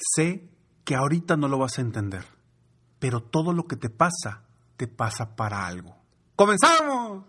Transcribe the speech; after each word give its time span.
Sé 0.00 0.48
que 0.84 0.94
ahorita 0.94 1.36
no 1.36 1.48
lo 1.48 1.58
vas 1.58 1.78
a 1.78 1.80
entender, 1.80 2.24
pero 3.00 3.20
todo 3.20 3.52
lo 3.52 3.66
que 3.66 3.74
te 3.74 3.90
pasa, 3.90 4.44
te 4.76 4.86
pasa 4.86 5.34
para 5.34 5.66
algo. 5.66 5.96
¡Comenzamos! 6.36 7.24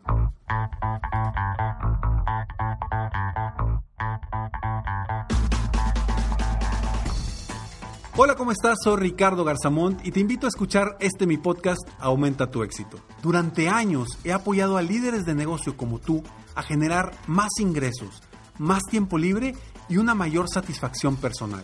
Hola, 8.16 8.36
¿cómo 8.36 8.52
estás? 8.52 8.78
Soy 8.84 8.98
Ricardo 8.98 9.44
Garzamont 9.44 10.06
y 10.06 10.12
te 10.12 10.20
invito 10.20 10.46
a 10.46 10.50
escuchar 10.50 10.96
este 11.00 11.26
mi 11.26 11.38
podcast 11.38 11.82
Aumenta 11.98 12.52
tu 12.52 12.62
éxito. 12.62 13.00
Durante 13.24 13.68
años 13.68 14.10
he 14.24 14.32
apoyado 14.32 14.78
a 14.78 14.84
líderes 14.84 15.26
de 15.26 15.34
negocio 15.34 15.76
como 15.76 15.98
tú 15.98 16.22
a 16.54 16.62
generar 16.62 17.14
más 17.26 17.50
ingresos, 17.60 18.22
más 18.60 18.84
tiempo 18.84 19.18
libre 19.18 19.56
y 19.88 19.98
una 19.98 20.14
mayor 20.14 20.48
satisfacción 20.50 21.16
personal. 21.16 21.64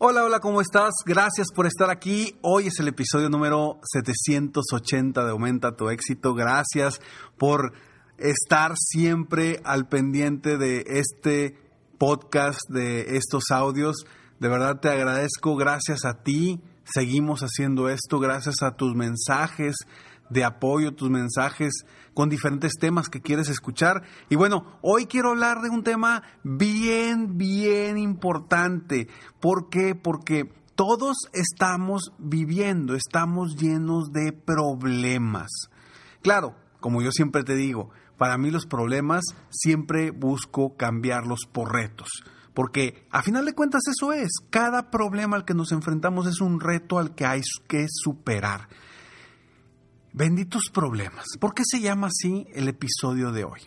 Hola, 0.00 0.22
hola, 0.22 0.38
¿cómo 0.38 0.60
estás? 0.60 0.92
Gracias 1.04 1.48
por 1.52 1.66
estar 1.66 1.90
aquí. 1.90 2.36
Hoy 2.40 2.68
es 2.68 2.78
el 2.78 2.86
episodio 2.86 3.28
número 3.28 3.80
780 3.82 5.24
de 5.24 5.30
Aumenta 5.32 5.74
tu 5.74 5.90
éxito. 5.90 6.34
Gracias 6.34 7.00
por 7.36 7.72
estar 8.16 8.74
siempre 8.76 9.60
al 9.64 9.88
pendiente 9.88 10.56
de 10.56 10.84
este 10.86 11.58
podcast, 11.98 12.60
de 12.68 13.16
estos 13.16 13.50
audios. 13.50 13.96
De 14.38 14.46
verdad 14.46 14.78
te 14.78 14.88
agradezco. 14.88 15.56
Gracias 15.56 16.04
a 16.04 16.22
ti. 16.22 16.60
Seguimos 16.84 17.40
haciendo 17.40 17.88
esto 17.88 18.20
gracias 18.20 18.62
a 18.62 18.76
tus 18.76 18.94
mensajes, 18.94 19.74
de 20.30 20.44
apoyo, 20.44 20.94
tus 20.94 21.10
mensajes 21.10 21.84
con 22.14 22.28
diferentes 22.28 22.74
temas 22.78 23.08
que 23.08 23.20
quieres 23.20 23.48
escuchar. 23.48 24.02
Y 24.28 24.36
bueno, 24.36 24.78
hoy 24.82 25.06
quiero 25.06 25.30
hablar 25.30 25.60
de 25.60 25.70
un 25.70 25.82
tema 25.82 26.22
bien, 26.42 27.38
bien 27.38 27.98
importante. 27.98 29.08
¿Por 29.40 29.68
qué? 29.68 29.94
Porque 29.94 30.52
todos 30.74 31.16
estamos 31.32 32.12
viviendo, 32.18 32.94
estamos 32.94 33.56
llenos 33.56 34.12
de 34.12 34.32
problemas. 34.32 35.48
Claro, 36.22 36.54
como 36.80 37.02
yo 37.02 37.10
siempre 37.10 37.42
te 37.42 37.54
digo, 37.54 37.90
para 38.16 38.36
mí 38.38 38.50
los 38.50 38.66
problemas 38.66 39.24
siempre 39.50 40.10
busco 40.10 40.76
cambiarlos 40.76 41.46
por 41.50 41.72
retos. 41.72 42.08
Porque 42.54 43.06
a 43.12 43.22
final 43.22 43.44
de 43.44 43.54
cuentas 43.54 43.82
eso 43.88 44.12
es, 44.12 44.30
cada 44.50 44.90
problema 44.90 45.36
al 45.36 45.44
que 45.44 45.54
nos 45.54 45.70
enfrentamos 45.70 46.26
es 46.26 46.40
un 46.40 46.58
reto 46.58 46.98
al 46.98 47.14
que 47.14 47.24
hay 47.24 47.40
que 47.68 47.86
superar. 47.88 48.68
Benditos 50.12 50.70
problemas. 50.72 51.26
¿Por 51.38 51.54
qué 51.54 51.62
se 51.64 51.80
llama 51.80 52.08
así 52.08 52.46
el 52.54 52.68
episodio 52.68 53.30
de 53.30 53.44
hoy? 53.44 53.60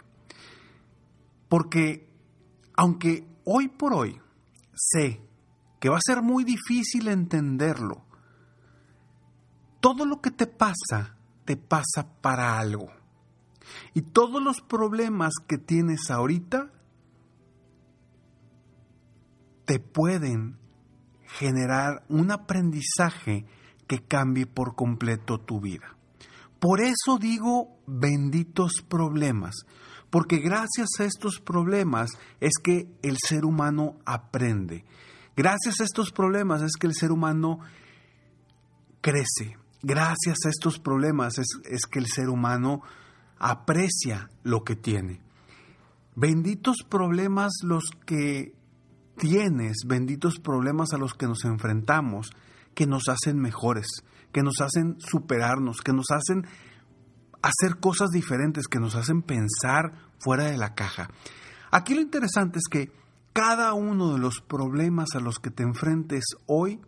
Porque 1.48 2.10
aunque 2.76 3.28
hoy 3.46 3.68
por 3.68 3.94
hoy 3.94 4.20
sé 4.74 5.22
que 5.80 5.90
va 5.90 5.98
a 5.98 6.02
ser 6.06 6.22
muy 6.22 6.44
difícil 6.44 7.08
entenderlo, 7.08 8.06
todo 9.80 10.06
lo 10.06 10.22
que 10.22 10.32
te 10.32 10.48
pasa, 10.48 11.18
te 11.46 11.58
pasa 11.58 12.22
para 12.22 12.60
algo. 12.60 12.90
Y 13.94 14.02
todos 14.02 14.42
los 14.42 14.62
problemas 14.62 15.34
que 15.48 15.58
tienes 15.58 16.10
ahorita 16.10 16.72
te 19.66 19.80
pueden 19.80 20.58
generar 21.26 22.04
un 22.10 22.32
aprendizaje 22.32 23.46
que 23.88 24.04
cambie 24.04 24.46
por 24.46 24.76
completo 24.76 25.40
tu 25.40 25.60
vida. 25.60 25.98
Por 26.62 26.80
eso 26.80 27.18
digo 27.20 27.80
benditos 27.88 28.84
problemas, 28.88 29.66
porque 30.12 30.38
gracias 30.38 30.90
a 31.00 31.06
estos 31.06 31.40
problemas 31.40 32.12
es 32.40 32.52
que 32.64 32.88
el 33.02 33.18
ser 33.18 33.46
humano 33.46 33.98
aprende. 34.06 34.86
Gracias 35.36 35.82
a 35.82 35.86
estos 35.86 36.12
problemas 36.12 36.62
es 36.62 36.74
que 36.80 36.86
el 36.86 36.94
ser 36.94 37.12
humano 37.12 37.62
crece. 39.02 39.58
Gracias 39.82 40.38
a 40.46 40.50
estos 40.50 40.78
problemas 40.78 41.40
es, 41.40 41.48
es 41.68 41.88
que 41.88 41.98
el 41.98 42.06
ser 42.06 42.30
humano 42.30 42.84
aprecia 43.40 44.30
lo 44.44 44.64
que 44.64 44.76
tiene. 44.76 45.20
Benditos 46.16 46.86
problemas 46.88 47.54
los 47.64 47.86
que 48.06 48.54
tienes, 49.18 49.78
benditos 49.88 50.38
problemas 50.38 50.94
a 50.94 51.00
los 51.00 51.16
que 51.16 51.26
nos 51.26 51.44
enfrentamos, 51.44 52.30
que 52.74 52.88
nos 52.88 53.10
hacen 53.10 53.40
mejores, 53.40 53.88
que 54.32 54.44
nos 54.44 54.62
hacen 54.62 54.98
superarnos, 55.00 55.82
que 55.82 55.94
nos 55.94 56.12
hacen 56.12 56.46
hacer 57.42 57.80
cosas 57.80 58.10
diferentes, 58.12 58.68
que 58.68 58.80
nos 58.80 58.96
hacen 58.96 59.22
pensar 59.22 59.94
fuera 60.20 60.46
de 60.46 60.58
la 60.58 60.74
caja. 60.74 61.10
Aquí 61.72 61.96
lo 61.96 62.02
interesante 62.02 62.60
es 62.60 62.68
que 62.70 62.92
cada 63.34 63.74
uno 63.74 64.14
de 64.14 64.20
los 64.20 64.42
problemas 64.42 65.16
a 65.16 65.20
los 65.20 65.40
que 65.40 65.52
te 65.52 65.64
enfrentes 65.64 66.24
hoy, 66.46 66.80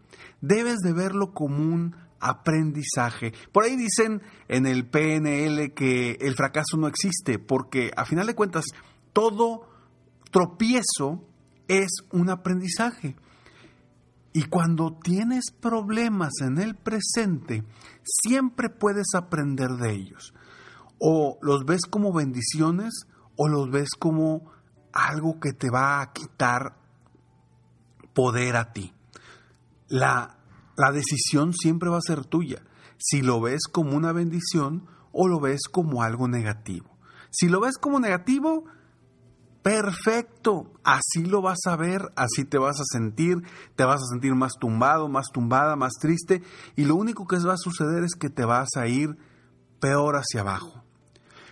debes 0.42 0.80
de 0.80 0.94
verlo 0.94 1.34
como 1.34 1.58
un 1.58 1.96
aprendizaje. 2.20 3.34
Por 3.52 3.64
ahí 3.64 3.76
dicen 3.76 4.22
en 4.48 4.66
el 4.66 4.86
PNL 4.86 5.74
que 5.74 6.18
el 6.22 6.36
fracaso 6.36 6.78
no 6.78 6.88
existe, 6.88 7.40
porque 7.40 7.92
a 7.96 8.06
final 8.06 8.28
de 8.28 8.36
cuentas 8.36 8.66
todo 9.14 9.70
tropiezo 10.32 11.24
es 11.68 11.92
un 12.12 12.30
aprendizaje. 12.30 13.16
Y 14.34 14.46
cuando 14.46 14.98
tienes 15.02 15.52
problemas 15.52 16.34
en 16.42 16.58
el 16.58 16.76
presente, 16.76 17.64
siempre 18.04 18.70
puedes 18.70 19.14
aprender 19.16 19.70
de 19.78 19.94
ellos. 19.94 20.34
O 21.00 21.38
los 21.42 21.66
ves 21.66 21.82
como 21.88 22.12
bendiciones 22.12 23.06
o 23.38 23.48
los 23.48 23.70
ves 23.70 23.90
como 23.98 24.52
algo 24.92 25.40
que 25.40 25.54
te 25.54 25.70
va 25.70 26.02
a 26.02 26.14
quitar 26.14 26.78
poder 28.14 28.56
a 28.56 28.74
ti. 28.74 28.94
La, 29.88 30.40
la 30.78 30.92
decisión 30.92 31.54
siempre 31.54 31.90
va 31.90 31.98
a 31.98 32.02
ser 32.02 32.26
tuya. 32.26 32.64
Si 32.98 33.22
lo 33.22 33.40
ves 33.40 33.68
como 33.72 33.96
una 33.96 34.14
bendición 34.14 34.88
o 35.12 35.28
lo 35.28 35.40
ves 35.40 35.62
como 35.72 36.02
algo 36.02 36.28
negativo. 36.28 36.98
Si 37.30 37.50
lo 37.50 37.62
ves 37.62 37.78
como 37.78 38.00
negativo, 38.00 38.66
Perfecto, 39.64 40.74
así 40.84 41.26
lo 41.26 41.42
vas 41.42 41.60
a 41.68 41.78
ver, 41.78 42.02
así 42.18 42.44
te 42.44 42.58
vas 42.58 42.82
a 42.82 42.84
sentir, 42.84 43.38
te 43.78 43.86
vas 43.86 44.02
a 44.02 44.12
sentir 44.12 44.36
más 44.36 44.56
tumbado, 44.60 45.08
más 45.08 45.28
tumbada, 45.34 45.78
más 45.78 45.94
triste 45.94 46.44
y 46.76 46.84
lo 46.84 46.96
único 46.96 47.26
que 47.26 47.38
va 47.38 47.54
a 47.54 47.58
suceder 47.58 48.04
es 48.04 48.16
que 48.16 48.30
te 48.30 48.44
vas 48.44 48.68
a 48.76 48.88
ir 48.88 49.18
peor 49.80 50.18
hacia 50.18 50.42
abajo. 50.42 50.84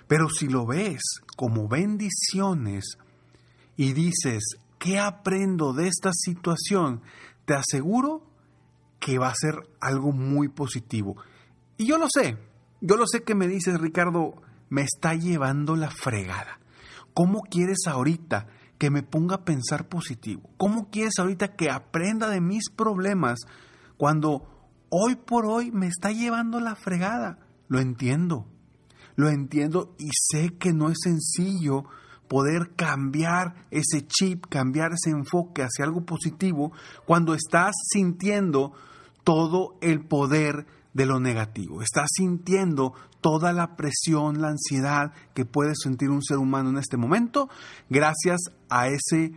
Pero 0.07 0.27
si 0.27 0.49
lo 0.49 0.65
ves 0.65 1.01
como 1.37 1.69
bendiciones 1.69 2.97
y 3.77 3.93
dices, 3.93 4.57
¿qué 4.77 4.99
aprendo 4.99 5.71
de 5.71 5.87
esta 5.87 6.11
situación? 6.11 7.01
Te 7.45 7.53
aseguro 7.53 8.29
que 8.99 9.19
va 9.19 9.29
a 9.29 9.35
ser 9.35 9.55
algo 9.79 10.11
muy 10.11 10.49
positivo. 10.49 11.15
Y 11.77 11.85
yo 11.85 11.97
lo 11.97 12.07
sé, 12.09 12.37
yo 12.81 12.97
lo 12.97 13.07
sé 13.07 13.23
que 13.23 13.35
me 13.35 13.47
dices, 13.47 13.79
Ricardo, 13.79 14.33
me 14.69 14.81
está 14.81 15.15
llevando 15.15 15.77
la 15.77 15.89
fregada. 15.89 16.60
¿Cómo 17.13 17.41
quieres 17.41 17.87
ahorita 17.87 18.47
que 18.77 18.89
me 18.89 19.03
ponga 19.03 19.35
a 19.35 19.45
pensar 19.45 19.87
positivo? 19.87 20.49
¿Cómo 20.57 20.89
quieres 20.89 21.19
ahorita 21.19 21.55
que 21.55 21.69
aprenda 21.69 22.29
de 22.29 22.41
mis 22.41 22.69
problemas 22.69 23.39
cuando 23.97 24.71
hoy 24.89 25.15
por 25.15 25.45
hoy 25.45 25.71
me 25.71 25.87
está 25.87 26.11
llevando 26.11 26.59
la 26.59 26.75
fregada? 26.75 27.39
Lo 27.67 27.79
entiendo, 27.79 28.47
lo 29.15 29.29
entiendo 29.29 29.95
y 29.99 30.09
sé 30.31 30.57
que 30.57 30.73
no 30.73 30.89
es 30.89 30.97
sencillo 31.03 31.85
poder 32.27 32.75
cambiar 32.75 33.67
ese 33.71 34.07
chip, 34.07 34.45
cambiar 34.49 34.93
ese 34.93 35.09
enfoque 35.09 35.63
hacia 35.63 35.83
algo 35.85 36.05
positivo 36.05 36.71
cuando 37.05 37.33
estás 37.33 37.73
sintiendo 37.91 38.71
todo 39.23 39.77
el 39.81 40.05
poder 40.05 40.65
de 40.93 41.05
lo 41.05 41.19
negativo. 41.19 41.81
Estás 41.81 42.09
sintiendo 42.13 42.93
toda 43.21 43.53
la 43.53 43.75
presión, 43.75 44.41
la 44.41 44.49
ansiedad 44.49 45.13
que 45.33 45.45
puede 45.45 45.73
sentir 45.75 46.09
un 46.09 46.23
ser 46.23 46.37
humano 46.37 46.69
en 46.69 46.77
este 46.77 46.97
momento 46.97 47.49
gracias 47.89 48.39
a 48.69 48.87
ese 48.87 49.33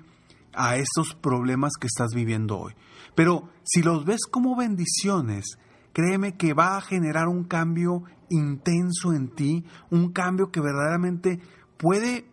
a 0.57 0.77
esos 0.77 1.15
problemas 1.21 1.73
que 1.81 1.89
estás 1.89 2.15
viviendo 2.15 2.59
hoy. 2.59 2.75
Pero 3.15 3.49
si 3.65 3.83
los 3.83 4.05
ves 4.05 4.21
como 4.31 4.57
bendiciones, 4.57 5.59
créeme 5.93 6.37
que 6.37 6.55
va 6.55 6.77
a 6.77 6.81
generar 6.81 7.27
un 7.27 7.45
cambio 7.45 8.05
intenso 8.31 9.13
en 9.13 9.29
ti, 9.35 9.65
un 9.91 10.13
cambio 10.13 10.51
que 10.51 10.61
verdaderamente 10.61 11.41
puede 11.77 12.27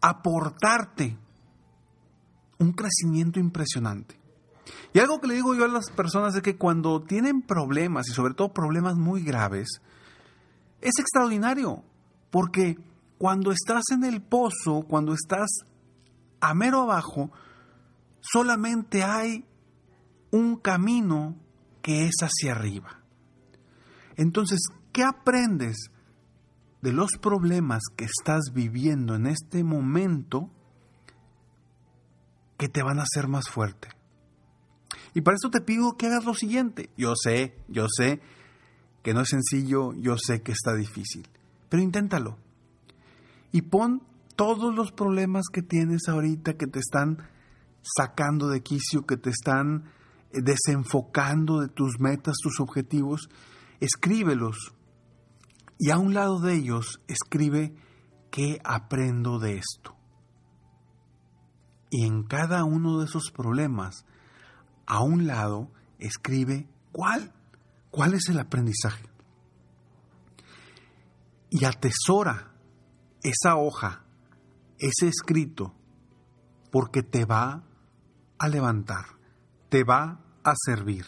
aportarte 0.00 1.18
un 2.58 2.72
crecimiento 2.72 3.38
impresionante. 3.38 4.18
Y 4.92 4.98
algo 4.98 5.20
que 5.20 5.28
le 5.28 5.34
digo 5.34 5.54
yo 5.54 5.64
a 5.64 5.68
las 5.68 5.90
personas 5.90 6.34
es 6.34 6.42
que 6.42 6.56
cuando 6.56 7.02
tienen 7.02 7.42
problemas, 7.42 8.08
y 8.08 8.12
sobre 8.12 8.34
todo 8.34 8.52
problemas 8.52 8.96
muy 8.96 9.22
graves, 9.22 9.68
es 10.80 10.98
extraordinario. 10.98 11.84
Porque 12.30 12.76
cuando 13.18 13.52
estás 13.52 13.84
en 13.90 14.04
el 14.04 14.22
pozo, 14.22 14.84
cuando 14.88 15.12
estás 15.14 15.48
a 16.40 16.54
mero 16.54 16.82
abajo, 16.82 17.30
solamente 18.20 19.02
hay 19.02 19.44
un 20.30 20.56
camino 20.56 21.36
que 21.82 22.06
es 22.06 22.16
hacia 22.20 22.52
arriba. 22.52 23.00
Entonces, 24.16 24.60
¿qué 24.92 25.02
aprendes 25.04 25.90
de 26.82 26.92
los 26.92 27.12
problemas 27.20 27.82
que 27.96 28.04
estás 28.04 28.52
viviendo 28.52 29.14
en 29.14 29.26
este 29.26 29.64
momento 29.64 30.50
que 32.56 32.68
te 32.68 32.82
van 32.82 32.98
a 32.98 33.04
hacer 33.04 33.28
más 33.28 33.48
fuerte? 33.48 33.97
Y 35.18 35.20
para 35.20 35.34
eso 35.34 35.50
te 35.50 35.60
pido 35.60 35.96
que 35.96 36.06
hagas 36.06 36.24
lo 36.24 36.32
siguiente. 36.32 36.90
Yo 36.96 37.14
sé, 37.20 37.58
yo 37.66 37.88
sé 37.88 38.20
que 39.02 39.12
no 39.14 39.22
es 39.22 39.30
sencillo, 39.30 39.92
yo 39.94 40.16
sé 40.16 40.42
que 40.42 40.52
está 40.52 40.76
difícil, 40.76 41.26
pero 41.68 41.82
inténtalo. 41.82 42.38
Y 43.50 43.62
pon 43.62 44.04
todos 44.36 44.72
los 44.72 44.92
problemas 44.92 45.46
que 45.52 45.62
tienes 45.62 46.02
ahorita 46.06 46.56
que 46.56 46.68
te 46.68 46.78
están 46.78 47.28
sacando 47.82 48.46
de 48.46 48.62
quicio, 48.62 49.06
que 49.06 49.16
te 49.16 49.30
están 49.30 49.90
eh, 50.30 50.38
desenfocando 50.40 51.62
de 51.62 51.66
tus 51.66 51.98
metas, 51.98 52.36
tus 52.40 52.60
objetivos, 52.60 53.28
escríbelos. 53.80 54.72
Y 55.80 55.90
a 55.90 55.98
un 55.98 56.14
lado 56.14 56.38
de 56.38 56.54
ellos 56.54 57.00
escribe 57.08 57.74
qué 58.30 58.60
aprendo 58.62 59.40
de 59.40 59.56
esto. 59.56 59.96
Y 61.90 62.06
en 62.06 62.22
cada 62.22 62.62
uno 62.62 63.00
de 63.00 63.06
esos 63.06 63.32
problemas, 63.32 64.04
a 64.88 65.02
un 65.02 65.26
lado 65.26 65.70
escribe 65.98 66.66
cuál, 66.92 67.32
cuál 67.90 68.14
es 68.14 68.28
el 68.30 68.40
aprendizaje. 68.40 69.04
Y 71.50 71.66
atesora 71.66 72.54
esa 73.22 73.56
hoja, 73.56 74.04
ese 74.78 75.08
escrito, 75.08 75.74
porque 76.72 77.02
te 77.02 77.26
va 77.26 77.64
a 78.38 78.48
levantar, 78.48 79.04
te 79.68 79.84
va 79.84 80.24
a 80.42 80.54
servir. 80.56 81.04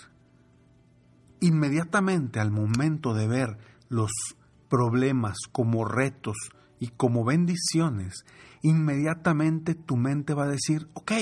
Inmediatamente 1.41 2.39
al 2.39 2.51
momento 2.51 3.15
de 3.15 3.27
ver 3.29 3.57
los 3.89 4.13
problemas 4.69 5.39
como 5.53 5.87
retos 5.87 6.37
y 6.79 6.89
como 6.89 7.25
bendiciones, 7.25 8.27
inmediatamente 8.61 9.75
tu 9.75 9.97
mente 9.97 10.35
va 10.35 10.45
a 10.45 10.49
decir, 10.49 10.87
ok, 10.93 11.13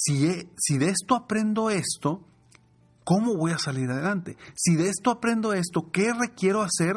si, 0.00 0.78
de 0.78 0.88
esto 0.90 1.16
aprendo 1.16 1.70
esto, 1.70 2.24
¿cómo 3.02 3.34
voy 3.34 3.50
a 3.50 3.58
salir 3.58 3.90
adelante? 3.90 4.36
Si 4.54 4.76
de 4.76 4.88
esto 4.88 5.10
aprendo 5.10 5.52
esto, 5.52 5.90
¿qué 5.90 6.12
requiero 6.12 6.62
hacer 6.62 6.96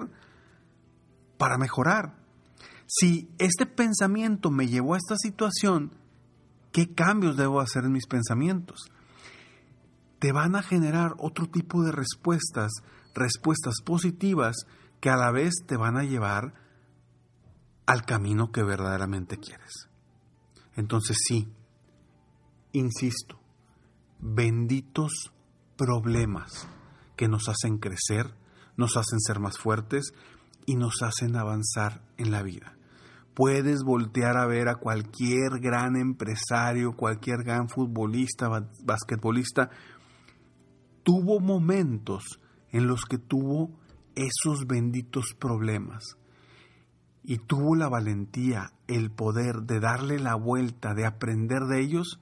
para 1.39 1.57
mejorar? 1.57 2.15
Si 2.86 3.27
este 3.39 3.65
pensamiento 3.65 4.51
me 4.51 4.68
llevó 4.68 4.94
a 4.94 4.98
esta 4.98 5.15
situación, 5.18 5.95
¿qué 6.71 6.94
cambios 6.94 7.38
debo 7.38 7.59
hacer 7.59 7.86
en 7.86 7.94
mis 7.94 8.06
pensamientos? 8.06 8.92
Te 10.19 10.31
van 10.31 10.56
a 10.56 10.62
generar 10.62 11.15
otro 11.18 11.47
tipo 11.47 11.81
de 11.81 11.92
respuestas, 11.92 12.71
respuestas 13.15 13.81
positivas 13.83 14.68
que 15.00 15.09
a 15.09 15.18
la 15.18 15.31
vez 15.31 15.54
te 15.65 15.75
van 15.75 15.97
a 15.97 16.04
llevar 16.04 16.54
al 17.88 18.06
camino 18.06 18.51
que 18.51 18.62
verdaderamente 18.62 19.38
quieres. 19.38 19.89
Entonces 20.75 21.18
sí, 21.27 21.51
insisto, 22.73 23.39
benditos 24.19 25.31
problemas 25.77 26.68
que 27.15 27.27
nos 27.27 27.50
hacen 27.50 27.77
crecer, 27.77 28.35
nos 28.77 28.97
hacen 28.97 29.19
ser 29.19 29.39
más 29.39 29.57
fuertes 29.57 30.13
y 30.65 30.75
nos 30.75 31.01
hacen 31.01 31.35
avanzar 31.35 32.01
en 32.18 32.31
la 32.31 32.44
vida. 32.44 32.77
Puedes 33.33 33.83
voltear 33.83 34.38
a 34.38 34.45
ver 34.45 34.68
a 34.68 34.75
cualquier 34.75 35.59
gran 35.59 35.95
empresario, 35.95 36.95
cualquier 36.95 37.44
gran 37.44 37.69
futbolista, 37.69 38.50
basquetbolista, 38.83 39.69
tuvo 41.03 41.39
momentos 41.39 42.39
en 42.71 42.88
los 42.88 43.06
que 43.06 43.18
tuvo 43.18 43.71
esos 44.15 44.68
benditos 44.68 45.33
problemas 45.39 46.18
y 47.23 47.38
tuvo 47.38 47.75
la 47.75 47.88
valentía, 47.88 48.73
el 48.88 49.12
poder 49.12 49.63
de 49.63 49.79
darle 49.79 50.19
la 50.19 50.35
vuelta, 50.35 50.94
de 50.94 51.06
aprender 51.06 51.62
de 51.63 51.81
ellos 51.81 52.19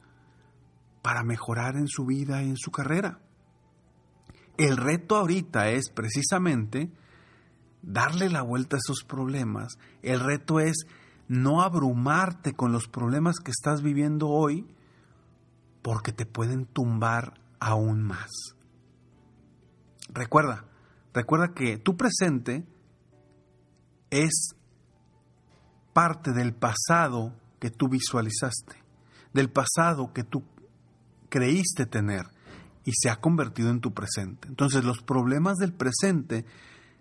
para 1.01 1.23
mejorar 1.23 1.75
en 1.75 1.87
su 1.87 2.05
vida 2.05 2.43
y 2.43 2.49
en 2.49 2.57
su 2.57 2.71
carrera. 2.71 3.19
El 4.57 4.77
reto 4.77 5.15
ahorita 5.15 5.69
es 5.69 5.89
precisamente 5.89 6.91
darle 7.81 8.29
la 8.29 8.41
vuelta 8.41 8.75
a 8.75 8.79
esos 8.79 9.03
problemas. 9.03 9.77
El 10.01 10.19
reto 10.19 10.59
es 10.59 10.85
no 11.27 11.61
abrumarte 11.61 12.53
con 12.53 12.71
los 12.71 12.87
problemas 12.87 13.39
que 13.39 13.51
estás 13.51 13.81
viviendo 13.81 14.27
hoy 14.27 14.67
porque 15.81 16.11
te 16.11 16.25
pueden 16.25 16.65
tumbar 16.65 17.39
aún 17.59 18.03
más. 18.03 18.29
Recuerda, 20.09 20.65
recuerda 21.13 21.53
que 21.53 21.77
tu 21.77 21.95
presente 21.95 22.65
es 24.09 24.55
parte 25.93 26.31
del 26.31 26.53
pasado 26.53 27.33
que 27.59 27.69
tú 27.69 27.87
visualizaste, 27.89 28.83
del 29.33 29.49
pasado 29.51 30.13
que 30.13 30.23
tú 30.23 30.43
creíste 31.29 31.85
tener 31.85 32.25
y 32.85 32.91
se 32.93 33.09
ha 33.09 33.17
convertido 33.21 33.69
en 33.69 33.81
tu 33.81 33.93
presente. 33.93 34.47
Entonces 34.47 34.83
los 34.83 35.01
problemas 35.01 35.57
del 35.57 35.73
presente 35.73 36.45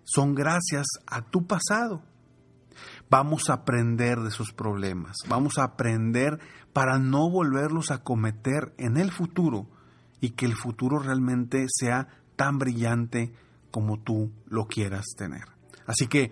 son 0.03 0.35
gracias 0.35 0.87
a 1.07 1.21
tu 1.21 1.47
pasado. 1.47 2.03
Vamos 3.09 3.49
a 3.49 3.53
aprender 3.53 4.19
de 4.19 4.29
esos 4.29 4.53
problemas, 4.53 5.17
vamos 5.27 5.57
a 5.57 5.63
aprender 5.63 6.39
para 6.73 6.99
no 6.99 7.29
volverlos 7.29 7.91
a 7.91 8.03
cometer 8.03 8.73
en 8.77 8.97
el 8.97 9.11
futuro 9.11 9.67
y 10.21 10.31
que 10.31 10.45
el 10.45 10.55
futuro 10.55 10.99
realmente 10.99 11.65
sea 11.67 12.07
tan 12.35 12.59
brillante 12.59 13.33
como 13.71 13.99
tú 13.99 14.31
lo 14.47 14.67
quieras 14.67 15.05
tener. 15.17 15.45
Así 15.85 16.07
que 16.07 16.31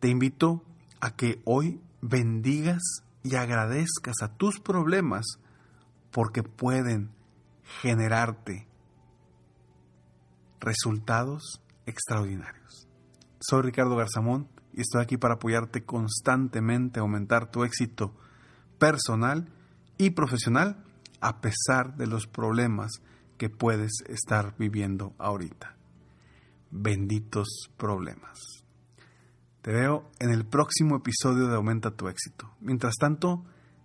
te 0.00 0.08
invito 0.08 0.64
a 1.00 1.14
que 1.14 1.42
hoy 1.44 1.80
bendigas 2.00 2.82
y 3.22 3.36
agradezcas 3.36 4.16
a 4.22 4.34
tus 4.34 4.60
problemas 4.60 5.38
porque 6.12 6.42
pueden 6.42 7.10
generarte 7.80 8.68
resultados 10.60 11.60
extraordinarios. 11.86 12.86
Soy 13.40 13.62
Ricardo 13.62 13.96
Garzamón 13.96 14.48
y 14.72 14.82
estoy 14.82 15.02
aquí 15.02 15.16
para 15.16 15.34
apoyarte 15.34 15.84
constantemente 15.84 17.00
a 17.00 17.02
aumentar 17.02 17.50
tu 17.50 17.64
éxito 17.64 18.14
personal 18.78 19.48
y 19.98 20.10
profesional 20.10 20.84
a 21.20 21.40
pesar 21.40 21.96
de 21.96 22.06
los 22.06 22.26
problemas 22.26 22.92
que 23.38 23.50
puedes 23.50 23.92
estar 24.08 24.54
viviendo 24.58 25.14
ahorita. 25.18 25.76
Benditos 26.70 27.48
problemas. 27.76 28.64
Te 29.62 29.72
veo 29.72 30.10
en 30.18 30.30
el 30.30 30.44
próximo 30.44 30.96
episodio 30.96 31.46
de 31.46 31.54
Aumenta 31.54 31.92
tu 31.92 32.08
éxito. 32.08 32.54
Mientras 32.60 32.94
tanto, 32.96 33.44